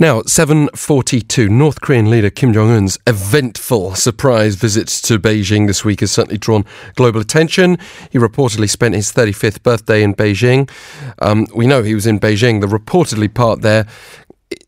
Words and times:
Now, 0.00 0.20
7.42, 0.20 1.48
North 1.50 1.80
Korean 1.80 2.08
leader 2.08 2.30
Kim 2.30 2.52
Jong-un's 2.52 3.00
eventful 3.04 3.96
surprise 3.96 4.54
visit 4.54 4.86
to 4.86 5.18
Beijing 5.18 5.66
this 5.66 5.84
week 5.84 5.98
has 5.98 6.12
certainly 6.12 6.38
drawn 6.38 6.64
global 6.94 7.20
attention. 7.20 7.78
He 8.08 8.16
reportedly 8.16 8.70
spent 8.70 8.94
his 8.94 9.12
35th 9.12 9.64
birthday 9.64 10.04
in 10.04 10.14
Beijing. 10.14 10.70
Um, 11.18 11.48
we 11.52 11.66
know 11.66 11.82
he 11.82 11.96
was 11.96 12.06
in 12.06 12.20
Beijing. 12.20 12.60
The 12.60 12.68
reportedly 12.68 13.34
part 13.34 13.62
there 13.62 13.88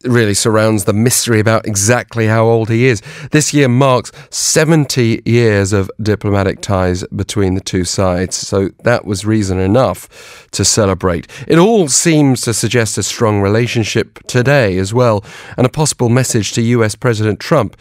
really 0.05 0.35
surrounds 0.35 0.85
the 0.85 0.93
mystery 0.93 1.41
about 1.41 1.67
exactly 1.67 2.27
how 2.27 2.45
old 2.45 2.69
he 2.71 2.87
is. 2.87 3.03
This 3.33 3.53
year 3.53 3.69
marks 3.69 4.13
70 4.31 5.23
years 5.25 5.73
of 5.73 5.91
diplomatic 6.03 6.61
ties 6.61 7.05
between 7.09 7.55
the 7.55 7.61
two 7.61 7.85
sides, 7.85 8.37
so 8.37 8.71
that 8.85 9.05
was 9.05 9.25
reason 9.25 9.59
enough 9.59 10.49
to 10.53 10.65
celebrate. 10.65 11.27
It 11.47 11.59
all 11.59 11.89
seems 11.89 12.41
to 12.43 12.55
suggest 12.55 12.99
a 12.99 13.03
strong 13.03 13.41
relationship 13.41 14.19
today 14.27 14.79
as 14.79 14.95
well, 14.95 15.25
and 15.57 15.67
a 15.67 15.71
possible 15.71 16.09
message 16.09 16.53
to 16.53 16.63
US 16.63 16.95
President 16.95 17.41
Trump 17.41 17.77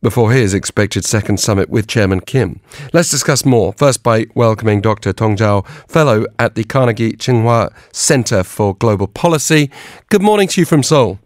before 0.00 0.32
his 0.32 0.54
expected 0.54 1.04
second 1.04 1.38
summit 1.38 1.70
with 1.70 1.86
Chairman 1.86 2.20
Kim. 2.20 2.60
Let's 2.92 3.10
discuss 3.10 3.44
more, 3.44 3.72
first 3.72 4.02
by 4.02 4.26
welcoming 4.34 4.80
Dr. 4.80 5.12
Tong 5.12 5.36
Zhao, 5.36 5.66
Fellow 5.88 6.26
at 6.38 6.54
the 6.56 6.64
Carnegie 6.64 7.12
Tsinghua 7.12 7.72
Center 7.92 8.42
for 8.42 8.74
Global 8.74 9.06
Policy. 9.06 9.70
Good 10.08 10.22
morning 10.22 10.48
to 10.48 10.60
you 10.60 10.64
from 10.64 10.82
Seoul. 10.82 11.20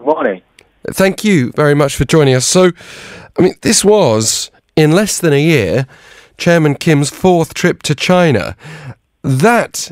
Good 0.00 0.06
morning. 0.06 0.42
Thank 0.92 1.24
you 1.24 1.52
very 1.52 1.74
much 1.74 1.94
for 1.94 2.06
joining 2.06 2.34
us. 2.34 2.46
So, 2.46 2.70
I 3.38 3.42
mean, 3.42 3.54
this 3.60 3.84
was, 3.84 4.50
in 4.74 4.92
less 4.92 5.20
than 5.20 5.34
a 5.34 5.42
year, 5.42 5.86
Chairman 6.38 6.74
Kim's 6.74 7.10
fourth 7.10 7.52
trip 7.52 7.82
to 7.82 7.94
China. 7.94 8.56
That 9.20 9.90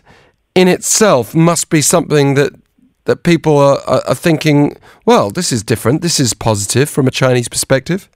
in 0.54 0.66
itself 0.66 1.34
must 1.34 1.68
be 1.68 1.82
something 1.82 2.34
that 2.34 2.54
that 3.04 3.22
people 3.22 3.58
are, 3.58 3.80
are, 3.86 4.02
are 4.08 4.14
thinking, 4.14 4.76
well, 5.04 5.30
this 5.30 5.52
is 5.52 5.62
different, 5.62 6.00
this 6.00 6.18
is 6.18 6.32
positive 6.32 6.88
from 6.88 7.06
a 7.06 7.10
Chinese 7.10 7.48
perspective. 7.48 8.08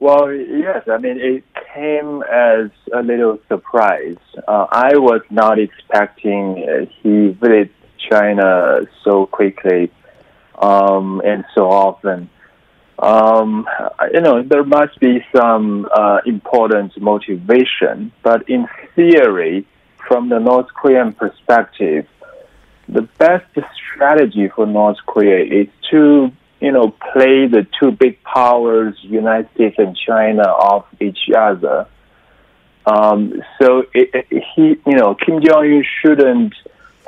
Well, 0.00 0.32
yes, 0.32 0.88
I 0.88 0.98
mean, 0.98 1.18
it 1.20 1.44
came 1.74 2.22
as 2.22 2.70
a 2.92 3.02
little 3.02 3.38
surprise. 3.48 4.16
Uh, 4.46 4.66
I 4.70 4.96
was 4.96 5.22
not 5.30 5.58
expecting 5.58 6.66
uh, 6.68 6.86
he 7.02 7.36
visited 7.40 7.70
China 8.10 8.80
so 9.04 9.26
quickly 9.26 9.90
um, 10.58 11.20
and 11.24 11.44
so 11.54 11.70
often. 11.70 12.30
Um, 12.98 13.68
you 14.12 14.20
know, 14.20 14.42
there 14.42 14.64
must 14.64 14.98
be 14.98 15.24
some 15.34 15.86
uh, 15.92 16.18
important 16.26 17.00
motivation, 17.00 18.10
but 18.22 18.48
in 18.48 18.66
theory, 18.96 19.66
from 20.08 20.28
the 20.30 20.40
North 20.40 20.68
Korean 20.74 21.12
perspective, 21.12 22.06
the 22.88 23.02
best 23.18 23.46
strategy 23.92 24.48
for 24.48 24.66
North 24.66 24.96
Korea 25.06 25.62
is 25.62 25.68
to, 25.90 26.32
you 26.60 26.72
know, 26.72 26.94
play 27.12 27.46
the 27.46 27.66
two 27.78 27.92
big 27.92 28.22
powers, 28.24 28.96
United 29.02 29.48
States 29.54 29.76
and 29.78 29.96
China, 29.96 30.42
off 30.42 30.86
each 31.00 31.30
other. 31.36 31.86
Um, 32.86 33.42
so 33.60 33.84
it, 33.92 34.26
it, 34.30 34.42
he, 34.56 34.76
you 34.86 34.96
know, 34.96 35.14
Kim 35.14 35.40
Jong 35.42 35.66
Un 35.66 35.84
shouldn't 36.00 36.54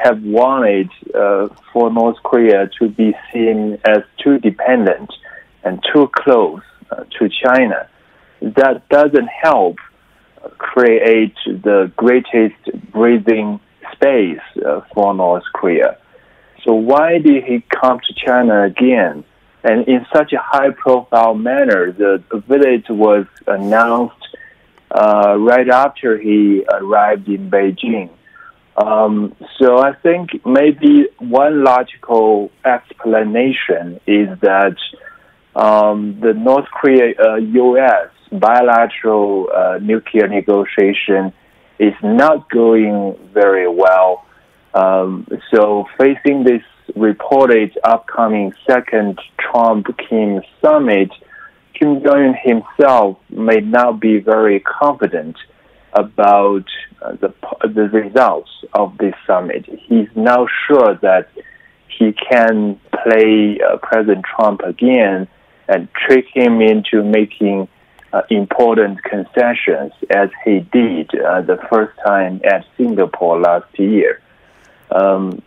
have 0.02 0.22
wanted 0.22 0.90
uh, 1.14 1.48
for 1.72 1.92
North 1.92 2.16
Korea 2.22 2.70
to 2.78 2.88
be 2.88 3.14
seen 3.32 3.78
as 3.86 4.02
too 4.22 4.38
dependent 4.38 5.12
and 5.62 5.82
too 5.92 6.10
close 6.14 6.62
uh, 6.90 7.04
to 7.18 7.28
China. 7.28 7.88
That 8.40 8.88
doesn't 8.88 9.28
help 9.42 9.76
create 10.58 11.34
the 11.44 11.92
greatest 11.96 12.56
breathing 12.92 13.60
space 13.92 14.40
uh, 14.66 14.80
for 14.94 15.14
North 15.14 15.44
Korea. 15.52 15.98
So 16.64 16.74
why 16.74 17.18
did 17.18 17.44
he 17.44 17.62
come 17.68 18.00
to 18.00 18.14
China 18.26 18.64
again? 18.64 19.24
And 19.62 19.86
in 19.88 20.06
such 20.14 20.32
a 20.32 20.38
high 20.38 20.70
profile 20.70 21.34
manner, 21.34 21.92
the, 21.92 22.22
visit 22.48 22.88
was 22.90 23.26
announced 23.46 24.36
uh, 24.90 25.36
right 25.38 25.68
after 25.68 26.18
he 26.18 26.64
arrived 26.72 27.28
in 27.28 27.50
Beijing. 27.50 28.10
Um, 28.80 29.36
so 29.58 29.78
I 29.78 29.92
think 29.92 30.44
maybe 30.46 31.08
one 31.18 31.64
logical 31.64 32.50
explanation 32.64 34.00
is 34.06 34.28
that 34.40 34.76
um, 35.54 36.18
the 36.20 36.32
North 36.32 36.66
Korea 36.70 37.14
uh, 37.18 37.36
U.S. 37.36 38.08
bilateral 38.32 39.48
uh, 39.54 39.78
nuclear 39.82 40.28
negotiation 40.28 41.32
is 41.78 41.94
not 42.02 42.48
going 42.48 43.18
very 43.34 43.68
well. 43.68 44.24
Um, 44.72 45.26
so 45.52 45.86
facing 45.98 46.44
this 46.44 46.62
reported 46.94 47.76
upcoming 47.84 48.52
second 48.66 49.18
Trump 49.38 49.86
Kim 50.08 50.40
summit, 50.62 51.10
Kim 51.74 52.02
Jong 52.02 52.34
Un 52.34 52.34
himself 52.42 53.18
may 53.28 53.60
not 53.60 54.00
be 54.00 54.18
very 54.18 54.60
confident 54.60 55.36
about 55.92 56.64
uh, 57.02 57.12
the 57.12 57.34
the 57.62 57.88
results 57.88 58.50
of 58.74 58.96
this 58.98 59.14
summit. 59.26 59.66
He's 59.66 60.08
now 60.14 60.46
sure 60.66 60.94
that 61.02 61.28
he 61.88 62.12
can 62.12 62.80
play 63.02 63.58
uh, 63.60 63.76
President 63.78 64.24
Trump 64.24 64.60
again 64.60 65.28
and 65.68 65.88
trick 65.92 66.26
him 66.32 66.60
into 66.60 67.02
making 67.02 67.68
uh, 68.12 68.22
important 68.30 69.02
concessions, 69.04 69.92
as 70.10 70.30
he 70.44 70.60
did 70.72 71.10
uh, 71.14 71.42
the 71.42 71.58
first 71.70 71.96
time 72.04 72.40
at 72.44 72.64
Singapore 72.76 73.40
last 73.40 73.78
year. 73.78 74.20
Um, 74.90 75.40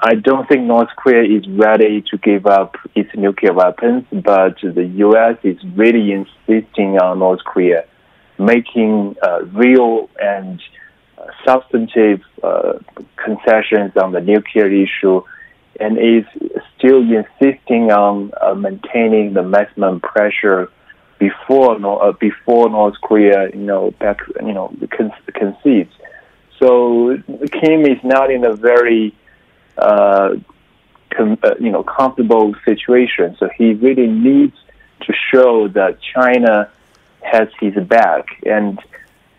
I 0.00 0.16
don't 0.16 0.48
think 0.48 0.62
North 0.62 0.88
Korea 0.96 1.38
is 1.38 1.48
ready 1.48 2.02
to 2.10 2.18
give 2.18 2.46
up 2.46 2.74
its 2.96 3.10
nuclear 3.14 3.52
weapons, 3.52 4.04
but 4.10 4.56
the 4.60 4.84
U.S. 4.96 5.36
is 5.44 5.58
really 5.76 6.10
insisting 6.10 6.98
on 6.98 7.20
North 7.20 7.44
Korea 7.44 7.84
making 8.44 9.16
uh, 9.22 9.44
real 9.52 10.08
and 10.20 10.60
uh, 11.18 11.26
substantive 11.46 12.20
uh, 12.42 12.74
concessions 13.16 13.96
on 13.96 14.12
the 14.12 14.20
nuclear 14.20 14.66
issue 14.66 15.22
and 15.80 15.98
is 15.98 16.24
still 16.76 17.00
insisting 17.00 17.90
on 17.90 18.32
uh, 18.40 18.54
maintaining 18.54 19.32
the 19.32 19.42
maximum 19.42 20.00
pressure 20.00 20.70
before 21.18 21.74
uh, 21.74 22.12
before 22.12 22.68
North 22.68 22.96
Korea, 23.02 23.48
you 23.50 23.60
know, 23.60 23.92
back, 23.92 24.18
you 24.40 24.52
know, 24.52 24.74
con- 24.90 25.12
concedes. 25.34 25.92
So 26.58 27.16
Kim 27.60 27.86
is 27.86 27.98
not 28.02 28.30
in 28.30 28.44
a 28.44 28.54
very, 28.54 29.14
uh, 29.76 30.34
com- 31.10 31.38
you 31.60 31.70
know, 31.70 31.82
comfortable 31.84 32.54
situation. 32.64 33.36
So 33.38 33.48
he 33.56 33.74
really 33.74 34.08
needs 34.08 34.56
to 35.02 35.12
show 35.32 35.68
that 35.68 35.98
China 36.14 36.70
has 37.22 37.48
his 37.60 37.74
back. 37.86 38.26
And 38.44 38.78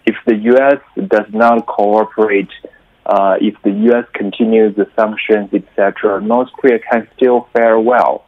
if 0.06 0.16
the 0.26 0.36
U.S. 0.36 0.80
does 1.08 1.28
not 1.32 1.66
cooperate, 1.66 2.50
uh, 3.06 3.36
if 3.40 3.56
the 3.64 3.72
U.S. 3.72 4.06
continues 4.14 4.76
the 4.76 4.88
sanctions, 4.96 5.54
etc., 5.54 6.22
North 6.22 6.50
Korea 6.54 6.80
can 6.80 7.08
still 7.16 7.48
fare 7.54 7.80
well. 7.80 8.26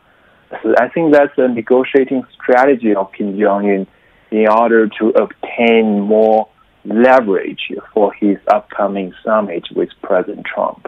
So 0.64 0.76
I 0.78 0.90
think 0.90 1.14
that's 1.14 1.38
a 1.38 1.48
negotiating 1.48 2.24
strategy 2.34 2.96
of 2.96 3.12
Kim 3.14 3.40
Jong 3.40 3.66
Un 3.70 3.88
in 4.32 4.48
order 4.48 4.88
to 5.00 5.10
obtain 5.10 6.02
more 6.02 6.48
leverage 6.84 7.72
for 7.94 8.14
his 8.14 8.38
upcoming 8.48 9.14
summit 9.24 9.64
with 9.76 9.90
President 10.02 10.46
Trump. 10.46 10.88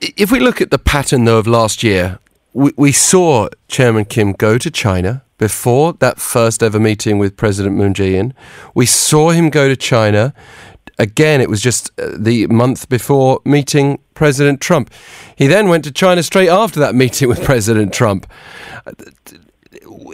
If 0.00 0.30
we 0.30 0.40
look 0.40 0.60
at 0.60 0.70
the 0.70 0.78
pattern, 0.78 1.24
though, 1.24 1.38
of 1.38 1.46
last 1.46 1.82
year, 1.82 2.18
we, 2.52 2.72
we 2.76 2.92
saw 2.92 3.48
Chairman 3.68 4.04
Kim 4.04 4.32
go 4.32 4.58
to 4.58 4.70
China 4.70 5.22
before 5.40 5.94
that 5.94 6.20
first 6.20 6.62
ever 6.62 6.78
meeting 6.78 7.18
with 7.18 7.34
President 7.34 7.74
Moon 7.74 7.94
Jae-in. 7.94 8.34
We 8.74 8.84
saw 8.84 9.30
him 9.30 9.48
go 9.48 9.68
to 9.68 9.74
China. 9.74 10.34
Again, 10.98 11.40
it 11.40 11.48
was 11.48 11.62
just 11.62 11.90
uh, 11.98 12.10
the 12.14 12.46
month 12.48 12.90
before 12.90 13.40
meeting 13.46 14.00
President 14.12 14.60
Trump. 14.60 14.92
He 15.34 15.46
then 15.46 15.70
went 15.70 15.84
to 15.84 15.92
China 15.92 16.22
straight 16.22 16.50
after 16.50 16.78
that 16.80 16.94
meeting 16.94 17.26
with 17.26 17.42
President 17.50 17.94
Trump. 17.94 18.30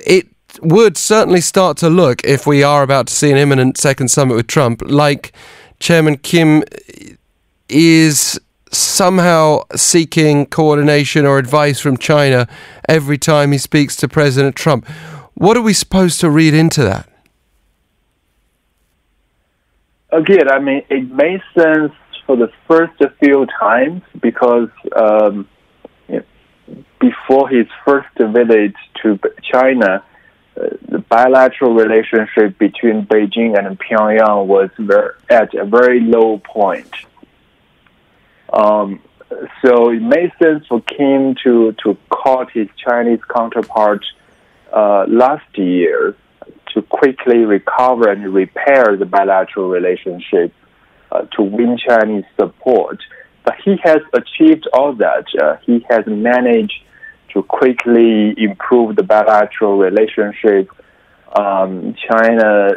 It 0.06 0.28
would 0.62 0.96
certainly 0.96 1.40
start 1.40 1.76
to 1.78 1.90
look, 1.90 2.24
if 2.24 2.46
we 2.46 2.62
are 2.62 2.84
about 2.84 3.08
to 3.08 3.12
see 3.12 3.32
an 3.32 3.36
imminent 3.36 3.78
second 3.78 4.08
summit 4.08 4.36
with 4.36 4.46
Trump, 4.46 4.80
like 4.86 5.32
Chairman 5.80 6.18
Kim 6.18 6.62
is 7.68 8.38
somehow 8.70 9.62
seeking 9.74 10.46
coordination 10.46 11.26
or 11.26 11.38
advice 11.38 11.80
from 11.80 11.96
China 11.96 12.46
every 12.88 13.18
time 13.18 13.50
he 13.50 13.58
speaks 13.58 13.96
to 13.96 14.06
President 14.06 14.54
Trump. 14.54 14.86
What 15.36 15.58
are 15.58 15.62
we 15.62 15.74
supposed 15.74 16.18
to 16.20 16.30
read 16.30 16.54
into 16.54 16.82
that? 16.84 17.06
Again, 20.10 20.50
I 20.50 20.58
mean, 20.58 20.82
it 20.88 21.10
makes 21.12 21.44
sense 21.54 21.92
for 22.24 22.36
the 22.36 22.50
first 22.66 22.94
few 23.20 23.46
times 23.60 24.00
because 24.22 24.70
um, 24.96 25.46
before 26.98 27.50
his 27.50 27.66
first 27.84 28.08
visit 28.18 28.72
to 29.02 29.20
China, 29.52 30.02
uh, 30.58 30.68
the 30.88 31.00
bilateral 31.00 31.74
relationship 31.74 32.58
between 32.58 33.04
Beijing 33.04 33.58
and 33.58 33.78
Pyongyang 33.78 34.46
was 34.46 34.70
very, 34.78 35.10
at 35.28 35.52
a 35.52 35.66
very 35.66 36.00
low 36.00 36.38
point. 36.38 36.90
Um, 38.50 39.02
so 39.62 39.90
it 39.90 40.00
made 40.00 40.32
sense 40.42 40.64
for 40.66 40.80
Kim 40.80 41.34
to, 41.44 41.74
to 41.84 41.98
call 42.08 42.46
his 42.46 42.68
Chinese 42.82 43.20
counterpart 43.30 44.02
last 45.08 45.46
year 45.56 46.17
to 46.76 46.82
quickly 46.82 47.38
recover 47.38 48.11
and 48.11 48.34
repair 48.34 48.96
the 48.99 49.06
bilateral 49.06 49.69
relationship 49.69 50.52
uh, 51.11 51.23
to 51.34 51.43
win 51.43 51.78
Chinese 51.78 52.25
support. 52.38 52.99
But 53.44 53.55
he 53.64 53.76
has 53.82 54.00
achieved 54.12 54.69
all 54.73 54.94
that. 54.96 55.25
Uh, 55.40 55.56
he 55.64 55.84
has 55.88 56.05
managed 56.06 56.75
to 57.32 57.43
quickly 57.43 58.34
improve 58.37 58.96
the 58.96 59.02
bilateral 59.02 59.78
relationship. 59.78 60.69
Um, 61.38 61.94
China, 62.08 62.70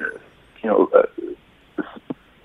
you 0.61 0.69
know, 0.69 0.89
uh, 0.93 1.83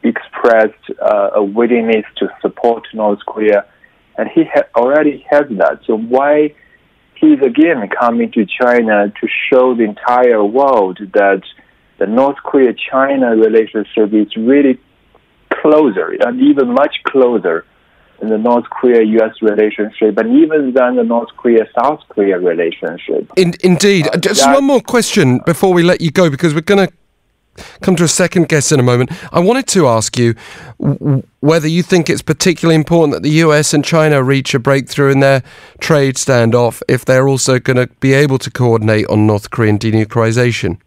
expressed 0.02 0.84
uh, 1.00 1.30
a 1.34 1.44
willingness 1.44 2.04
to 2.16 2.28
support 2.40 2.84
North 2.92 3.20
Korea, 3.26 3.66
and 4.18 4.28
he 4.34 4.44
ha- 4.52 4.68
already 4.76 5.24
has 5.30 5.44
that. 5.50 5.80
So 5.86 5.96
why 5.96 6.54
he's 7.24 7.40
again 7.40 7.88
coming 7.88 8.30
to 8.32 8.46
China 8.46 9.12
to 9.20 9.28
show 9.48 9.74
the 9.74 9.84
entire 9.84 10.44
world 10.44 10.98
that 11.12 11.42
the 11.98 12.06
North 12.06 12.36
Korea 12.44 12.74
China 12.74 13.36
relationship 13.36 14.12
is 14.12 14.36
really 14.36 14.78
closer 15.50 16.16
and 16.20 16.40
even 16.40 16.74
much 16.74 16.96
closer 17.04 17.64
than 18.18 18.28
the 18.30 18.38
North 18.38 18.64
Korea 18.70 19.02
US 19.18 19.34
relationship 19.40 20.18
and 20.18 20.36
even 20.42 20.72
than 20.74 20.96
the 20.96 21.04
North 21.04 21.30
Korea 21.36 21.66
South 21.78 22.00
Korea 22.08 22.38
relationship. 22.38 23.30
In, 23.36 23.54
indeed. 23.62 24.08
Uh, 24.08 24.18
Just 24.18 24.46
one 24.46 24.64
more 24.64 24.80
question 24.80 25.40
before 25.46 25.72
we 25.72 25.82
let 25.82 26.00
you 26.00 26.10
go 26.10 26.30
because 26.30 26.54
we're 26.54 26.60
going 26.72 26.86
to 26.86 26.92
come 27.80 27.96
to 27.96 28.04
a 28.04 28.08
second 28.08 28.48
guest 28.48 28.72
in 28.72 28.80
a 28.80 28.82
moment. 28.82 29.10
I 29.32 29.40
wanted 29.40 29.66
to 29.68 29.88
ask 29.88 30.18
you 30.18 30.34
whether 31.40 31.68
you 31.68 31.82
think 31.82 32.10
it's 32.10 32.22
particularly 32.22 32.74
important 32.74 33.14
that 33.14 33.22
the 33.22 33.36
US 33.44 33.74
and 33.74 33.84
China 33.84 34.22
reach 34.22 34.54
a 34.54 34.58
breakthrough 34.58 35.10
in 35.10 35.20
their 35.20 35.42
trade 35.80 36.16
standoff 36.16 36.82
if 36.88 37.04
they're 37.04 37.28
also 37.28 37.58
going 37.58 37.76
to 37.76 37.86
be 38.00 38.12
able 38.12 38.38
to 38.38 38.50
coordinate 38.50 39.06
on 39.08 39.26
North 39.26 39.50
Korean 39.50 39.78
denuclearization. 39.78 40.78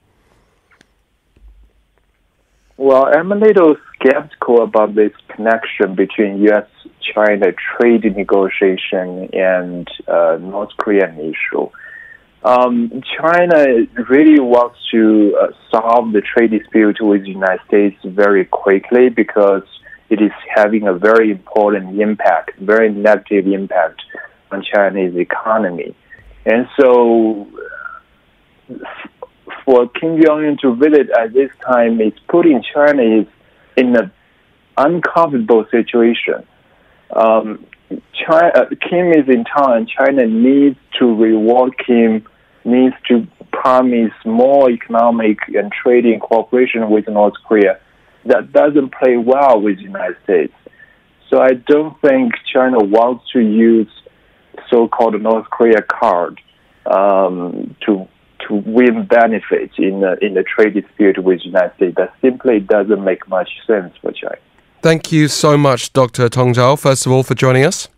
Well, 2.78 3.06
I'm 3.06 3.32
a 3.32 3.36
little 3.36 3.76
skeptical 3.96 4.62
about 4.62 4.94
this 4.94 5.12
connection 5.30 5.96
between 5.96 6.38
U.S. 6.44 6.68
China 7.02 7.52
trade 7.52 8.04
negotiation 8.16 9.30
and 9.34 9.88
uh, 10.08 10.38
North 10.40 10.70
Korean 10.78 11.20
issue. 11.20 11.70
Um, 12.44 13.02
China 13.20 13.66
really 14.10 14.40
wants 14.40 14.78
to 14.92 15.38
uh, 15.42 15.48
solve 15.72 16.14
the 16.14 16.22
trade 16.22 16.52
dispute 16.52 16.98
with 17.02 17.24
the 17.24 17.30
United 17.30 17.62
States 17.68 17.98
very 18.06 18.46
quickly 18.46 19.10
because 19.10 19.64
it 20.10 20.22
is 20.22 20.32
having 20.56 20.88
a 20.88 20.94
very 20.94 21.32
important 21.32 22.00
impact, 22.00 22.58
very 22.60 22.90
negative 22.94 23.48
impact 23.48 24.02
on 24.52 24.64
Chinese 24.74 25.16
economy. 25.18 25.96
And 26.46 26.68
so 26.80 27.48
for 29.66 29.90
Kim 29.90 30.22
Jong 30.22 30.46
Un 30.46 30.58
to 30.62 30.76
visit 30.76 31.10
at 31.10 31.34
this 31.34 31.50
time 31.66 32.00
is 32.00 32.14
putting 32.30 32.64
China 32.74 33.26
in 33.76 33.96
an 33.96 34.12
uncomfortable 34.78 35.66
situation. 35.70 36.48
Um, 37.14 37.66
China, 38.28 38.52
uh, 38.56 38.66
Kim 38.90 39.12
is 39.12 39.28
in 39.28 39.46
town. 39.46 39.88
China 39.88 40.26
needs 40.26 40.78
to 41.00 41.06
reward 41.16 41.74
Kim, 41.86 42.26
needs 42.66 42.96
to 43.08 43.28
promise 43.52 44.14
more 44.26 44.70
economic 44.70 45.40
and 45.48 45.72
trading 45.72 46.20
cooperation 46.20 46.90
with 46.90 47.08
North 47.08 47.34
Korea. 47.48 47.80
That 48.26 48.52
doesn't 48.52 48.94
play 48.94 49.18
well 49.18 49.62
with 49.62 49.78
the 49.78 49.84
United 49.84 50.18
States. 50.24 50.54
So 51.30 51.42
I 51.42 51.54
don't 51.54 52.00
think 52.02 52.34
China 52.54 52.80
wants 52.80 53.26
to 53.34 53.40
use 53.40 53.90
so-called 54.70 55.22
North 55.22 55.50
Korea 55.50 55.82
card 55.82 56.40
um, 56.86 57.76
to 57.86 58.08
to 58.48 58.54
win 58.54 59.06
benefits 59.06 59.74
in 59.78 60.02
the, 60.02 60.16
in 60.24 60.36
the 60.36 60.44
trade 60.44 60.76
dispute 60.76 61.22
with 61.22 61.40
the 61.40 61.46
United 61.46 61.76
States. 61.76 61.96
That 61.98 62.14
simply 62.22 62.60
doesn't 62.60 63.04
make 63.04 63.28
much 63.28 63.50
sense 63.66 63.94
for 64.00 64.12
China. 64.12 64.38
Thank 64.82 65.12
you 65.12 65.28
so 65.28 65.58
much, 65.58 65.92
Dr. 65.92 66.30
Tong 66.30 66.54
Zhao, 66.54 66.80
first 66.80 67.06
of 67.06 67.12
all, 67.12 67.24
for 67.24 67.34
joining 67.34 67.66
us. 67.66 67.90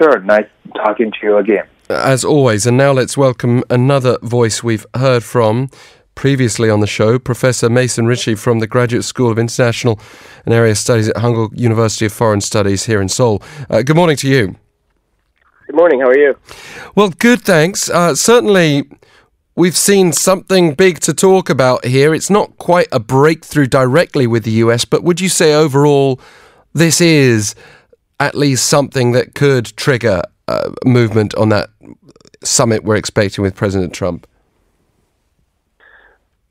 Sure, 0.00 0.18
nice 0.20 0.46
talking 0.74 1.12
to 1.12 1.18
you 1.22 1.36
again. 1.36 1.66
As 1.90 2.24
always, 2.24 2.64
and 2.64 2.78
now 2.78 2.92
let's 2.92 3.18
welcome 3.18 3.62
another 3.68 4.16
voice 4.22 4.62
we've 4.62 4.86
heard 4.94 5.22
from 5.22 5.68
previously 6.14 6.70
on 6.70 6.80
the 6.80 6.86
show, 6.86 7.18
Professor 7.18 7.68
Mason 7.68 8.06
Richey 8.06 8.34
from 8.34 8.60
the 8.60 8.66
Graduate 8.66 9.04
School 9.04 9.30
of 9.30 9.38
International 9.38 10.00
and 10.46 10.54
Area 10.54 10.74
Studies 10.74 11.10
at 11.10 11.18
Hankuk 11.18 11.52
University 11.54 12.06
of 12.06 12.14
Foreign 12.14 12.40
Studies 12.40 12.86
here 12.86 13.02
in 13.02 13.10
Seoul. 13.10 13.42
Uh, 13.68 13.82
good 13.82 13.96
morning 13.96 14.16
to 14.18 14.28
you. 14.28 14.56
Good 15.66 15.76
morning. 15.76 16.00
How 16.00 16.08
are 16.08 16.18
you? 16.18 16.34
Well, 16.94 17.10
good, 17.10 17.42
thanks. 17.42 17.90
Uh, 17.90 18.14
certainly, 18.14 18.88
we've 19.54 19.76
seen 19.76 20.12
something 20.12 20.72
big 20.72 21.00
to 21.00 21.12
talk 21.12 21.50
about 21.50 21.84
here. 21.84 22.14
It's 22.14 22.30
not 22.30 22.56
quite 22.56 22.88
a 22.90 23.00
breakthrough 23.00 23.66
directly 23.66 24.26
with 24.26 24.44
the 24.44 24.52
US, 24.52 24.86
but 24.86 25.04
would 25.04 25.20
you 25.20 25.28
say 25.28 25.52
overall 25.52 26.18
this 26.72 27.02
is 27.02 27.54
at 28.20 28.34
least 28.34 28.68
something 28.68 29.12
that 29.12 29.34
could 29.34 29.66
trigger 29.76 30.22
movement 30.84 31.34
on 31.34 31.48
that 31.48 31.70
summit 32.42 32.84
we're 32.84 32.96
expecting 32.96 33.42
with 33.42 33.54
President 33.54 33.92
Trump? 33.92 34.26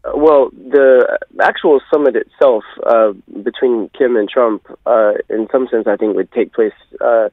Uh, 0.03 0.11
well, 0.15 0.49
the 0.51 1.19
actual 1.41 1.81
summit 1.91 2.15
itself 2.15 2.63
uh, 2.85 3.11
between 3.43 3.89
Kim 3.97 4.15
and 4.15 4.29
Trump, 4.29 4.65
uh, 4.85 5.13
in 5.29 5.47
some 5.51 5.67
sense, 5.69 5.87
I 5.87 5.97
think 5.97 6.15
would 6.15 6.31
take 6.31 6.53
place 6.53 6.73
uh, 7.01 7.29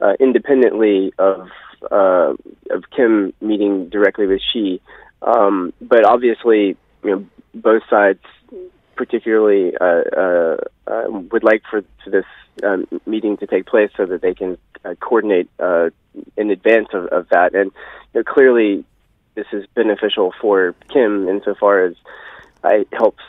uh, 0.00 0.12
independently 0.20 1.12
of 1.18 1.48
uh, 1.90 2.34
of 2.70 2.84
Kim 2.94 3.32
meeting 3.40 3.88
directly 3.88 4.26
with 4.26 4.40
Xi. 4.52 4.80
Um, 5.22 5.72
but 5.80 6.04
obviously, 6.04 6.76
you 7.02 7.10
know, 7.10 7.26
both 7.54 7.82
sides 7.90 8.20
particularly 9.00 9.72
uh, 9.80 10.02
uh, 10.14 10.56
uh, 10.86 11.04
would 11.32 11.42
like 11.42 11.62
for, 11.70 11.82
for 12.04 12.10
this 12.10 12.26
um, 12.62 12.86
meeting 13.06 13.38
to 13.38 13.46
take 13.46 13.64
place 13.64 13.90
so 13.96 14.04
that 14.04 14.20
they 14.20 14.34
can 14.34 14.58
uh, 14.84 14.94
coordinate 15.00 15.48
uh, 15.58 15.88
in 16.36 16.50
advance 16.50 16.88
of, 16.92 17.06
of 17.06 17.26
that. 17.30 17.54
And 17.54 17.72
you 18.12 18.20
know, 18.20 18.22
clearly, 18.22 18.84
this 19.36 19.46
is 19.54 19.64
beneficial 19.74 20.34
for 20.38 20.74
Kim 20.90 21.30
insofar 21.30 21.86
as 21.86 21.94
it 22.62 22.88
helps 22.92 23.22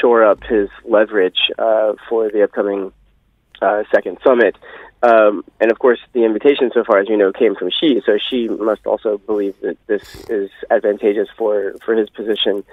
shore 0.00 0.24
up 0.24 0.42
his 0.42 0.70
leverage 0.86 1.50
for 2.08 2.30
the 2.30 2.42
upcoming 2.42 2.90
second 3.94 4.16
summit. 4.24 4.56
Um, 5.02 5.44
and 5.60 5.70
of 5.70 5.78
course, 5.78 5.98
the 6.12 6.24
invitation 6.24 6.70
so 6.74 6.84
far, 6.84 6.98
as 6.98 7.08
you 7.08 7.16
know, 7.16 7.32
came 7.32 7.54
from 7.54 7.70
Xi. 7.70 8.02
So 8.04 8.18
Xi 8.18 8.48
must 8.48 8.86
also 8.86 9.16
believe 9.18 9.54
that 9.62 9.78
this 9.86 10.02
is 10.28 10.50
advantageous 10.70 11.28
for, 11.38 11.74
for 11.84 11.94
his 11.94 12.10
position 12.10 12.64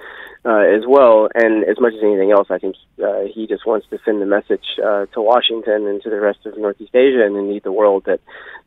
uh, 0.44 0.58
as 0.58 0.82
well. 0.86 1.28
And 1.34 1.64
as 1.64 1.80
much 1.80 1.94
as 1.94 2.02
anything 2.02 2.30
else, 2.30 2.48
I 2.50 2.58
think 2.58 2.76
uh, 3.02 3.22
he 3.32 3.46
just 3.46 3.66
wants 3.66 3.86
to 3.88 3.98
send 4.04 4.20
the 4.20 4.26
message 4.26 4.66
uh, 4.84 5.06
to 5.06 5.22
Washington 5.22 5.86
and 5.86 6.02
to 6.02 6.10
the 6.10 6.20
rest 6.20 6.44
of 6.44 6.58
Northeast 6.58 6.94
Asia 6.94 7.24
and 7.24 7.36
indeed 7.36 7.62
the 7.62 7.72
world 7.72 8.04
that 8.04 8.20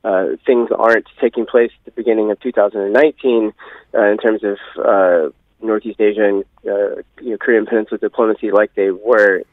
uh, 0.03 0.37
things 0.45 0.69
aren't 0.75 1.05
taking 1.19 1.45
place 1.45 1.71
at 1.79 1.85
the 1.85 1.91
beginning 1.91 2.31
of 2.31 2.39
2019 2.39 3.53
uh, 3.93 4.01
in 4.05 4.17
terms 4.17 4.43
of 4.43 4.57
uh, 4.83 5.29
Northeast 5.61 6.01
Asian, 6.01 6.43
you 6.63 7.03
know, 7.21 7.37
Korean 7.37 7.67
Peninsula 7.67 7.99
diplomacy 7.99 8.49
like 8.49 8.73
they 8.73 8.89
were 8.89 9.43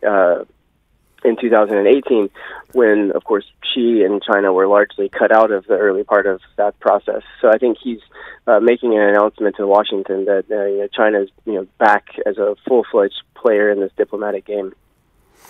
in 1.25 1.37
2018, 1.41 2.31
when, 2.73 3.13
of 3.13 3.25
course, 3.25 3.45
Xi 3.75 4.03
and 4.05 4.23
China 4.23 4.53
were 4.53 4.67
largely 4.67 5.09
cut 5.09 5.33
out 5.33 5.51
of 5.51 5.67
the 5.67 5.75
early 5.75 6.05
part 6.05 6.27
of 6.27 6.41
that 6.57 6.79
process. 6.81 7.23
So 7.41 7.49
I 7.51 7.59
think 7.59 7.79
he's 7.83 8.01
uh, 8.47 8.61
making 8.61 8.95
an 8.95 9.03
announcement 9.03 9.57
to 9.57 9.67
Washington 9.67 10.25
that 10.27 10.45
uh, 10.51 10.65
you 10.67 10.79
know, 10.79 10.89
China 10.89 11.23
is 11.23 11.31
you 11.45 11.55
know, 11.55 11.67
back 11.79 12.07
as 12.27 12.39
a 12.39 12.55
full 12.67 12.85
fledged 12.91 13.23
player 13.35 13.71
in 13.71 13.81
this 13.81 13.93
diplomatic 13.97 14.47
game. 14.47 14.73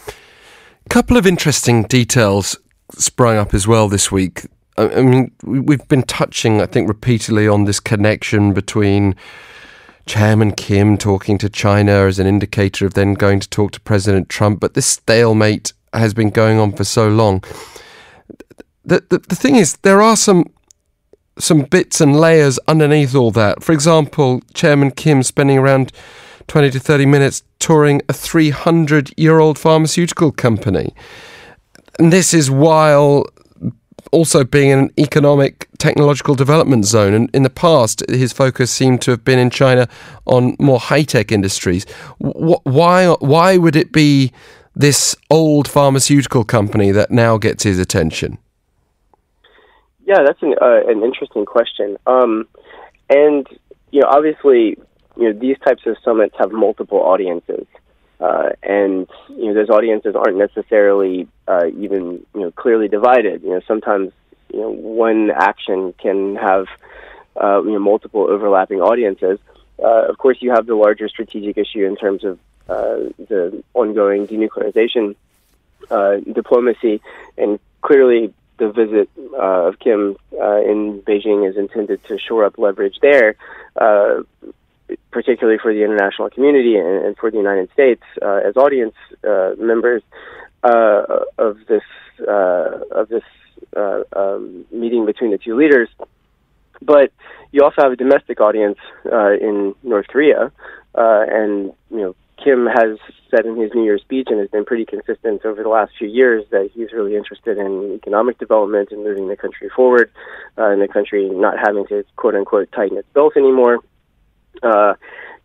A 0.07 0.89
couple 0.89 1.17
of 1.17 1.27
interesting 1.27 1.83
details 1.85 2.59
sprung 2.93 3.37
up 3.37 3.53
as 3.53 3.67
well 3.67 3.89
this 3.89 4.11
week. 4.11 4.47
I 4.79 5.03
mean, 5.03 5.33
we've 5.43 5.87
been 5.89 6.05
touching, 6.05 6.61
I 6.61 6.67
think, 6.67 6.89
repeatedly 6.89 7.49
on 7.49 7.65
this 7.65 7.81
connection 7.81 8.55
between 8.55 9.17
Chairman 10.09 10.53
Kim 10.53 10.97
talking 10.97 11.37
to 11.39 11.51
China 11.51 12.07
as 12.07 12.19
an 12.19 12.27
indicator 12.27 12.87
of 12.87 12.95
then 12.95 13.13
going 13.13 13.41
to 13.41 13.49
talk 13.49 13.73
to 13.73 13.81
President 13.81 14.29
Trump, 14.29 14.59
but 14.59 14.73
this 14.73 14.87
stalemate 14.87 15.75
has 15.93 16.15
been 16.15 16.31
going 16.31 16.59
on 16.59 16.73
for 16.73 16.83
so 16.83 17.09
long. 17.09 17.45
The, 18.85 19.05
the, 19.11 19.19
the 19.19 19.37
thing 19.37 19.57
is, 19.57 19.77
there 19.79 20.01
are 20.01 20.17
some 20.17 20.47
some 21.39 21.63
bits 21.63 22.01
and 22.01 22.19
layers 22.19 22.59
underneath 22.67 23.15
all 23.15 23.31
that. 23.31 23.63
For 23.63 23.73
example, 23.73 24.43
Chairman 24.55 24.91
Kim 24.91 25.23
spending 25.23 25.57
around 25.57 25.93
20 26.49 26.71
to 26.71 26.81
30 26.81 27.07
minutes 27.07 27.45
touring 27.61 28.03
a 28.09 28.13
300 28.13 29.13
year 29.17 29.39
old 29.39 29.57
pharmaceutical 29.57 30.33
company. 30.33 30.93
And 31.99 32.13
this 32.13 32.35
is 32.35 32.51
while 32.51 33.27
also 34.13 34.45
being 34.45 34.73
an 34.73 34.91
economic 34.99 35.69
technological 35.79 36.35
development 36.35 36.85
zone. 36.85 37.15
And 37.15 37.31
in 37.33 37.43
the 37.43 37.51
past, 37.51 38.03
his 38.09 38.33
focus 38.33 38.71
seemed 38.71 39.03
to 39.03 39.11
have 39.13 39.25
been 39.25 39.39
in 39.39 39.51
China 39.51 39.89
on 40.27 40.57
more 40.59 40.79
high 40.79 41.03
tech 41.03 41.33
industries. 41.33 41.85
Why, 42.19 43.09
why 43.21 43.57
would 43.57 43.77
it 43.77 43.93
be 43.93 44.33
this 44.75 45.17
old 45.31 45.69
pharmaceutical 45.69 46.45
company 46.45 46.93
that 46.93 47.11
now 47.11 47.37
gets 47.37 47.65
his 47.65 47.79
attention? 47.79 48.39
Yeah, 50.07 50.23
that's 50.25 50.41
an 50.41 50.55
uh, 50.59 50.81
an 50.87 51.03
interesting 51.03 51.45
question. 51.45 51.99
Um, 52.07 52.49
and 53.11 53.47
you 53.91 54.01
know, 54.01 54.09
obviously, 54.09 54.79
you 55.19 55.33
know, 55.33 55.39
these 55.39 55.59
types 55.67 55.83
of 55.85 55.97
summits 56.03 56.35
have 56.39 56.51
multiple 56.51 56.99
audiences, 56.99 57.67
uh, 58.21 58.51
and 58.63 59.07
you 59.29 59.47
know, 59.47 59.55
those 59.55 59.71
audiences 59.71 60.15
aren't 60.17 60.37
necessarily 60.37 61.29
uh, 61.47 61.67
even 61.67 62.25
you 62.35 62.41
know 62.41 62.51
clearly 62.51 62.89
divided. 62.89 63.43
You 63.43 63.51
know, 63.51 63.61
sometimes 63.67 64.13
you 64.53 64.61
know 64.61 64.71
one 64.71 65.31
action 65.31 65.95
can 65.95 66.37
have 66.37 66.67
uh, 67.41 67.63
you 67.63 67.73
know 67.73 67.79
multiple 67.79 68.27
overlapping 68.29 68.81
audiences. 68.81 69.39
Uh, 69.83 70.07
of 70.09 70.19
course, 70.19 70.39
you 70.41 70.51
have 70.51 70.67
the 70.67 70.75
larger 70.75 71.09
strategic 71.09 71.57
issue 71.57 71.85
in 71.85 71.97
terms 71.97 72.25
of 72.25 72.39
uh, 72.69 73.09
the 73.29 73.63
ongoing 73.75 74.27
denuclearization 74.27 75.15
uh, 75.91 76.17
diplomacy, 76.17 77.01
and 77.37 77.61
clearly 77.83 78.35
the 78.59 78.71
visit 78.71 79.09
uh, 79.35 79.69
of 79.69 79.79
Kim 79.79 80.17
uh, 80.33 80.61
in 80.63 81.01
Beijing 81.03 81.49
is 81.49 81.57
intended 81.57 82.03
to 82.05 82.19
shore 82.19 82.45
up 82.45 82.59
leverage 82.59 82.99
there, 83.01 83.37
uh, 83.77 84.23
particularly 85.11 85.59
for 85.59 85.73
the 85.73 85.83
international 85.83 86.31
community 86.31 86.77
and, 86.77 87.05
and 87.05 87.17
for 87.17 87.31
the 87.31 87.37
United 87.37 87.71
States 87.73 88.03
uh, 88.23 88.41
as 88.47 88.57
audience 88.57 88.95
uh, 89.27 89.53
members 89.59 90.03
uh, 90.65 91.25
of 91.39 91.59
this 91.69 91.83
of 92.27 93.09
this 93.09 93.23
um, 93.77 94.65
meeting 94.73 95.07
between 95.07 95.31
the 95.31 95.39
two 95.39 95.57
leaders. 95.57 95.89
But 96.83 97.13
you 97.53 97.63
also 97.63 97.83
have 97.83 97.93
a 97.93 97.97
domestic 97.97 98.41
audience 98.41 98.79
in 99.05 99.75
North 99.83 100.07
Korea, 100.09 100.53
and 100.95 101.73
you 101.91 102.01
know 102.01 102.15
Kim 102.43 102.67
has 102.67 102.99
said 103.31 103.47
in 103.47 103.57
his 103.57 103.73
New 103.75 103.85
Year's 103.85 104.01
speech 104.03 104.29
and 104.31 104.39
has 104.39 104.49
been 104.49 104.65
pretty 104.65 104.85
consistent 104.85 105.45
over 105.45 105.63
the 105.63 105.69
last 105.69 105.93
few 105.99 106.09
years 106.09 106.45
that 106.51 106.71
he's 106.73 106.93
really 106.93 107.17
interested 107.17 107.59
in 107.59 107.95
economic 107.95 108.39
development 108.39 108.91
and 108.91 109.05
moving 109.05 109.29
the 109.29 109.37
country 109.37 109.69
forward, 109.75 110.11
uh, 110.57 110.71
and 110.71 110.81
the 110.81 110.89
country 110.89 111.29
not 111.29 111.57
having 111.59 111.87
to 111.89 112.05
quote 112.17 112.35
unquote 112.35 112.71
tighten 112.73 112.97
its 112.97 113.09
belt 113.13 113.37
anymore. 113.37 113.81
Uh, 114.63 114.95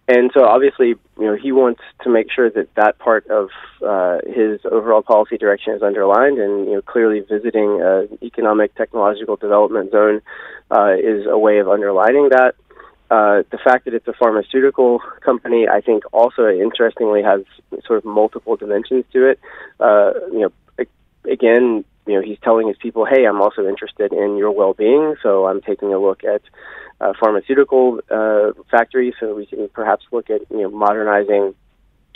and 0.07 0.31
so 0.33 0.43
obviously, 0.43 0.89
you 1.17 1.25
know, 1.25 1.35
he 1.35 1.51
wants 1.51 1.81
to 2.03 2.09
make 2.09 2.29
sure 2.29 2.49
that 2.49 2.73
that 2.75 2.99
part 2.99 3.25
of 3.27 3.49
uh, 3.85 4.19
his 4.25 4.59
overall 4.69 5.01
policy 5.01 5.37
direction 5.37 5.73
is 5.73 5.81
underlined, 5.81 6.39
and 6.39 6.65
you 6.65 6.73
know, 6.73 6.81
clearly 6.81 7.21
visiting 7.21 7.81
an 7.81 8.17
economic 8.21 8.75
technological 8.75 9.37
development 9.37 9.91
zone 9.91 10.21
uh, 10.71 10.93
is 10.93 11.25
a 11.25 11.37
way 11.37 11.59
of 11.59 11.69
underlining 11.69 12.29
that. 12.29 12.55
Uh, 13.09 13.43
the 13.51 13.59
fact 13.63 13.85
that 13.85 13.93
it's 13.93 14.07
a 14.07 14.13
pharmaceutical 14.13 14.99
company, 15.21 15.67
I 15.67 15.81
think, 15.81 16.03
also 16.11 16.49
interestingly 16.49 17.21
has 17.21 17.41
sort 17.85 17.99
of 17.99 18.05
multiple 18.05 18.55
dimensions 18.57 19.05
to 19.13 19.27
it. 19.27 19.39
Uh, 19.79 20.13
you 20.31 20.39
know, 20.39 20.85
again, 21.31 21.85
you 22.07 22.15
know, 22.15 22.21
he's 22.21 22.39
telling 22.43 22.67
his 22.67 22.77
people, 22.77 23.05
"Hey, 23.05 23.25
I'm 23.25 23.41
also 23.41 23.67
interested 23.67 24.11
in 24.11 24.35
your 24.35 24.51
well-being, 24.51 25.15
so 25.23 25.45
I'm 25.47 25.61
taking 25.61 25.93
a 25.93 25.99
look 25.99 26.25
at 26.25 26.41
uh, 27.03 27.13
pharmaceutical 27.19 27.99
uh, 28.09 28.51
factories, 28.71 29.13
so 29.19 29.35
we 29.35 29.45
can 29.45 29.67
perhaps 29.69 30.05
look 30.11 30.29
at 30.29 30.41
you 30.49 30.61
know 30.61 30.69
modernizing 30.69 31.53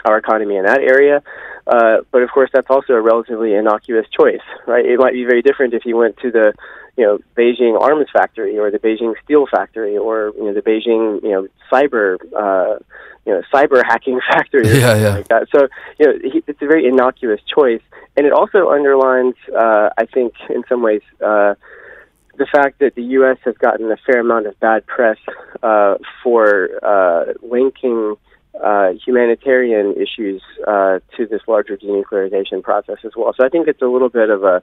our 0.06 0.18
economy 0.18 0.56
in 0.56 0.64
that 0.64 0.80
area." 0.80 1.22
Uh, 1.66 1.98
but 2.12 2.22
of 2.22 2.30
course, 2.32 2.50
that's 2.54 2.70
also 2.70 2.94
a 2.94 3.02
relatively 3.02 3.54
innocuous 3.54 4.08
choice, 4.10 4.46
right? 4.66 4.86
It 4.86 4.98
might 5.00 5.14
be 5.14 5.26
very 5.26 5.42
different 5.42 5.74
if 5.74 5.86
you 5.86 5.98
went 5.98 6.18
to 6.18 6.32
the 6.32 6.54
you 6.96 7.06
know 7.06 7.20
Beijing 7.38 7.80
arms 7.80 8.08
factory 8.12 8.58
or 8.58 8.72
the 8.72 8.80
Beijing 8.80 9.14
steel 9.24 9.46
factory 9.50 9.98
or 9.98 10.32
you 10.38 10.46
know 10.46 10.54
the 10.54 10.62
Beijing 10.62 11.22
you 11.22 11.32
know 11.32 11.48
cyber 11.72 12.16
uh, 12.36 12.80
you 13.26 13.34
know 13.34 13.42
cyber 13.54 13.84
hacking 13.86 14.20
factory 14.32 14.70
or 14.70 14.74
yeah, 14.74 14.96
yeah. 14.96 15.10
like 15.10 15.28
that. 15.28 15.48
So 15.54 15.68
you 16.00 16.08
know 16.08 16.14
he, 16.24 16.44
it's 16.48 16.62
a 16.62 16.68
very 16.68 16.88
innocuous 16.88 17.42
choice, 17.54 17.82
and 18.16 18.26
it 18.26 18.32
also 18.32 18.70
underlines 18.70 19.36
uh, 19.54 19.90
I 19.98 20.06
think 20.06 20.34
in 20.50 20.64
some 20.70 20.82
ways. 20.82 21.02
Uh, 21.24 21.56
the 22.38 22.46
fact 22.46 22.80
that 22.80 22.96
the 22.96 23.04
U.S. 23.04 23.38
has 23.44 23.56
gotten 23.58 23.92
a 23.92 23.98
fair 23.98 24.20
amount 24.20 24.48
of 24.48 24.60
bad 24.60 24.86
press 24.86 25.18
uh, 25.64 25.96
for 26.24 26.70
uh, 26.84 27.34
linking 27.42 28.16
uh, 28.64 28.90
humanitarian 29.06 29.96
issues 29.96 30.42
uh, 30.68 31.00
to 31.16 31.26
this 31.28 31.42
larger 31.48 31.78
denuclearization 31.78 32.64
process 32.64 32.98
as 33.04 33.12
well. 33.16 33.34
So 33.38 33.46
I 33.46 33.50
think 33.50 33.68
it's 33.68 33.82
a 33.82 33.88
little 33.88 34.10
bit 34.10 34.30
of 34.30 34.44
a 34.44 34.62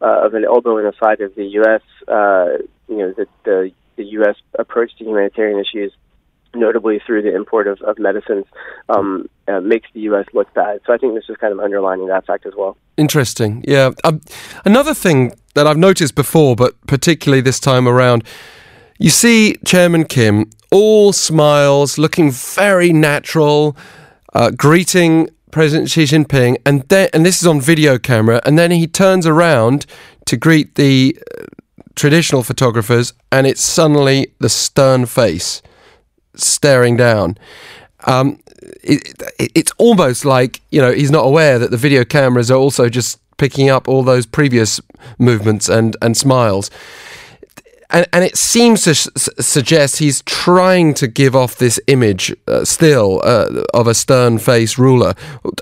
uh, 0.00 0.26
of 0.26 0.34
an 0.34 0.44
elbow 0.44 0.76
in 0.78 0.84
the 0.84 0.92
side 1.02 1.20
of 1.20 1.34
the 1.34 1.44
U.S. 1.44 1.80
Uh, 2.06 2.58
you 2.88 2.98
know, 2.98 3.12
the, 3.12 3.26
the 3.44 3.70
the 3.96 4.04
U.S. 4.04 4.36
approach 4.58 4.96
to 4.98 5.04
humanitarian 5.04 5.58
issues, 5.58 5.92
notably 6.56 7.00
through 7.04 7.22
the 7.22 7.34
import 7.34 7.66
of, 7.66 7.80
of 7.82 7.98
medicines, 7.98 8.44
um, 8.88 9.28
uh, 9.48 9.60
makes 9.60 9.88
the 9.92 10.00
U.S. 10.00 10.26
look 10.32 10.52
bad. 10.54 10.80
So 10.86 10.92
I 10.92 10.98
think 10.98 11.14
this 11.14 11.24
is 11.28 11.36
kind 11.36 11.52
of 11.52 11.60
underlining 11.60 12.08
that 12.08 12.26
fact 12.26 12.46
as 12.46 12.54
well. 12.56 12.76
Interesting. 12.96 13.64
Yeah. 13.66 13.90
Um, 14.04 14.20
another 14.64 14.94
thing 14.94 15.32
that 15.54 15.66
I've 15.66 15.76
noticed 15.76 16.14
before, 16.14 16.56
but 16.56 16.74
particularly 16.86 17.40
this 17.40 17.60
time 17.60 17.86
around, 17.86 18.24
you 18.98 19.10
see 19.10 19.56
Chairman 19.64 20.04
Kim 20.04 20.50
all 20.70 21.12
smiles, 21.12 21.98
looking 21.98 22.30
very 22.30 22.92
natural, 22.92 23.76
uh, 24.34 24.50
greeting 24.50 25.28
President 25.50 25.90
Xi 25.90 26.04
Jinping, 26.04 26.56
and 26.66 26.82
then 26.88 27.08
and 27.14 27.24
this 27.24 27.40
is 27.40 27.46
on 27.46 27.60
video 27.60 27.98
camera, 27.98 28.40
and 28.44 28.58
then 28.58 28.70
he 28.70 28.86
turns 28.86 29.26
around 29.26 29.86
to 30.26 30.36
greet 30.36 30.74
the 30.74 31.18
uh, 31.38 31.44
traditional 31.94 32.42
photographers, 32.42 33.14
and 33.30 33.46
it's 33.46 33.62
suddenly 33.62 34.34
the 34.38 34.48
stern 34.48 35.06
face 35.06 35.62
staring 36.36 36.96
down. 36.96 37.36
Um, 38.06 38.40
it, 38.82 39.22
it, 39.38 39.52
it's 39.54 39.72
almost 39.78 40.24
like 40.24 40.60
you 40.70 40.80
know 40.80 40.92
he's 40.92 41.10
not 41.10 41.24
aware 41.24 41.58
that 41.58 41.70
the 41.70 41.76
video 41.76 42.04
cameras 42.04 42.50
are 42.50 42.58
also 42.58 42.88
just 42.88 43.20
picking 43.36 43.68
up 43.68 43.88
all 43.88 44.02
those 44.02 44.26
previous 44.26 44.80
movements 45.18 45.68
and 45.68 45.96
and 46.00 46.16
smiles 46.16 46.70
and, 47.90 48.06
and 48.12 48.24
it 48.24 48.36
seems 48.36 48.82
to 48.82 48.94
suggest 48.94 49.98
he's 49.98 50.22
trying 50.22 50.94
to 50.94 51.06
give 51.06 51.36
off 51.36 51.56
this 51.56 51.80
image 51.86 52.34
uh, 52.48 52.64
still 52.64 53.20
uh, 53.24 53.64
of 53.74 53.86
a 53.86 53.94
stern 53.94 54.38
faced 54.38 54.78
ruler. 54.78 55.14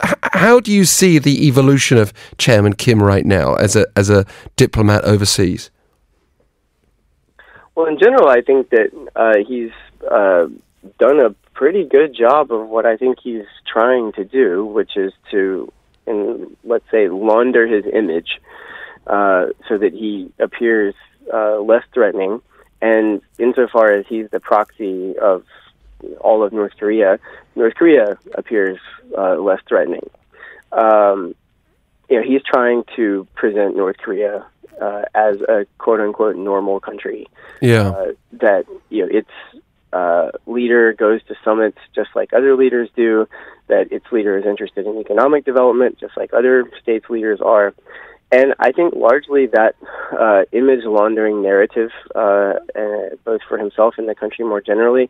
H- 0.03 0.15
how 0.23 0.61
do 0.61 0.73
you 0.73 0.85
see 0.85 1.19
the 1.19 1.47
evolution 1.47 1.99
of 1.99 2.13
Chairman 2.39 2.75
Kim 2.75 3.03
right 3.03 3.27
now 3.27 3.55
as 3.55 3.77
a 3.77 3.87
as 3.97 4.11
a 4.11 4.25
diplomat 4.57 5.05
overseas? 5.05 5.71
Well, 7.75 7.87
in 7.87 7.99
general, 7.99 8.29
I 8.29 8.41
think 8.41 8.71
that 8.71 8.91
uh, 9.17 9.45
he's 9.47 9.73
uh, 10.11 10.47
done 10.99 11.21
a 11.21 11.31
pretty 11.55 11.85
good 11.85 12.15
job 12.15 12.53
of 12.53 12.69
what 12.69 12.87
I 12.87 12.97
think 12.97 13.19
he's 13.23 13.47
trying 13.67 14.13
to 14.13 14.25
do, 14.25 14.65
which 14.65 14.97
is 14.97 15.13
to, 15.31 15.73
in, 16.07 16.57
let's 16.65 16.89
say, 16.91 17.09
launder 17.09 17.67
his 17.67 17.85
image 17.93 18.41
uh, 19.07 19.47
so 19.69 19.79
that 19.79 19.93
he 19.93 20.33
appears 20.39 20.95
uh, 21.33 21.59
less 21.61 21.85
threatening. 21.93 22.43
And 22.83 23.23
insofar 23.39 23.93
as 23.93 24.05
he's 24.09 24.29
the 24.31 24.41
proxy 24.41 25.17
of 25.19 25.45
all 26.21 26.43
of 26.43 26.53
North 26.53 26.73
Korea, 26.79 27.19
North 27.57 27.75
Korea 27.75 28.19
appears 28.35 28.79
uh, 29.17 29.37
less 29.37 29.61
threatening. 29.67 30.09
Um, 30.73 31.35
you 32.11 32.21
know, 32.21 32.27
he's 32.27 32.43
trying 32.43 32.85
to 32.97 33.27
present 33.35 33.77
North 33.77 33.97
Korea 33.97 34.45
uh, 34.81 35.03
as 35.15 35.41
a 35.43 35.67
quote 35.79 36.01
unquote 36.01 36.37
normal 36.37 36.81
country. 36.81 37.27
Yeah. 37.61 37.89
Uh, 37.89 38.13
that 38.33 38.67
you 38.91 39.07
know 39.07 39.19
its 39.19 39.31
uh, 39.95 40.31
leader 40.47 40.93
goes 40.93 41.23
to 41.29 41.35
summits 41.45 41.79
just 41.95 42.11
like 42.17 42.33
other 42.33 42.57
leaders 42.57 42.89
do. 42.97 43.29
That 43.69 43.93
its 43.93 44.05
leader 44.13 44.37
is 44.37 44.45
interested 44.45 44.87
in 44.87 44.99
economic 44.99 45.47
development 45.47 45.99
just 45.99 46.17
like 46.19 46.35
other 46.35 46.71
states' 46.83 47.09
leaders 47.09 47.41
are. 47.41 47.73
And 48.31 48.55
I 48.59 48.73
think 48.73 48.95
largely 48.95 49.47
that 49.47 49.77
uh, 50.13 50.43
image 50.53 50.85
laundering 50.85 51.41
narrative, 51.43 51.91
uh, 52.15 52.55
uh, 52.75 53.15
both 53.25 53.43
for 53.49 53.57
himself 53.57 53.95
and 53.97 54.09
the 54.09 54.15
country 54.15 54.45
more 54.45 54.61
generally, 54.61 55.09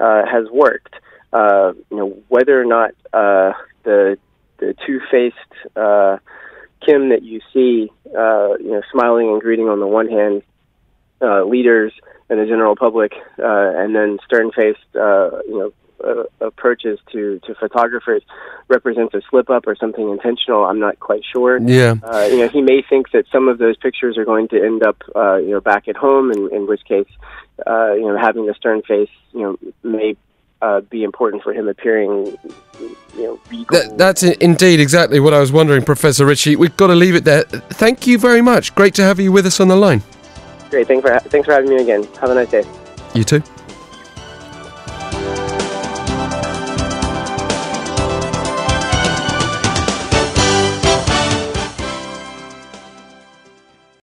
uh, 0.00 0.22
has 0.24 0.48
worked. 0.50 0.94
You 1.32 1.96
know, 1.98 2.16
whether 2.28 2.60
or 2.60 2.64
not 2.64 2.92
the 3.12 4.16
the 4.58 4.74
two-faced 4.86 5.52
Kim 6.86 7.08
that 7.10 7.22
you 7.22 7.40
see, 7.52 7.90
you 8.04 8.70
know, 8.70 8.82
smiling 8.92 9.28
and 9.28 9.40
greeting 9.40 9.68
on 9.68 9.80
the 9.80 9.86
one 9.86 10.08
hand, 10.08 10.42
leaders 11.20 11.92
the 12.38 12.46
general 12.46 12.76
public, 12.76 13.12
uh, 13.38 13.72
and 13.76 13.94
then 13.94 14.18
stern-faced, 14.24 14.78
uh, 14.94 15.30
you 15.46 15.58
know, 15.58 15.72
uh, 16.02 16.24
approaches 16.40 16.98
to, 17.12 17.40
to 17.44 17.54
photographers 17.56 18.22
represents 18.68 19.12
a 19.14 19.20
slip 19.28 19.50
up 19.50 19.66
or 19.66 19.76
something 19.76 20.08
intentional. 20.08 20.64
I'm 20.64 20.78
not 20.78 20.98
quite 20.98 21.22
sure. 21.30 21.58
Yeah. 21.58 21.96
Uh, 22.02 22.26
you 22.30 22.38
know, 22.38 22.48
he 22.48 22.62
may 22.62 22.82
think 22.88 23.10
that 23.12 23.26
some 23.30 23.48
of 23.48 23.58
those 23.58 23.76
pictures 23.76 24.16
are 24.16 24.24
going 24.24 24.48
to 24.48 24.64
end 24.64 24.82
up, 24.82 25.02
uh, 25.14 25.36
you 25.36 25.50
know, 25.50 25.60
back 25.60 25.88
at 25.88 25.96
home, 25.96 26.30
in, 26.30 26.48
in 26.54 26.66
which 26.66 26.84
case, 26.84 27.08
uh, 27.66 27.92
you 27.92 28.06
know, 28.06 28.16
having 28.16 28.48
a 28.48 28.54
stern 28.54 28.80
face, 28.82 29.10
you 29.32 29.42
know, 29.42 29.58
may 29.82 30.16
uh, 30.62 30.80
be 30.80 31.02
important 31.02 31.42
for 31.42 31.52
him 31.52 31.68
appearing, 31.68 32.36
you 33.16 33.22
know, 33.22 33.38
that, 33.70 33.94
that's 33.96 34.22
indeed 34.22 34.80
exactly 34.80 35.20
what 35.20 35.34
I 35.34 35.40
was 35.40 35.52
wondering, 35.52 35.82
Professor 35.82 36.24
Richey. 36.24 36.56
We've 36.56 36.76
got 36.76 36.88
to 36.88 36.94
leave 36.94 37.14
it 37.14 37.24
there. 37.24 37.42
Thank 37.44 38.06
you 38.06 38.18
very 38.18 38.40
much. 38.40 38.74
Great 38.74 38.94
to 38.94 39.02
have 39.02 39.20
you 39.20 39.32
with 39.32 39.46
us 39.46 39.60
on 39.60 39.68
the 39.68 39.76
line. 39.76 40.02
Great. 40.70 40.86
Thanks 40.86 41.02
for, 41.02 41.18
thanks 41.28 41.46
for 41.46 41.52
having 41.52 41.70
me 41.70 41.82
again. 41.82 42.04
Have 42.20 42.30
a 42.30 42.34
nice 42.34 42.50
day. 42.50 42.64
You 43.14 43.24
too. 43.24 43.42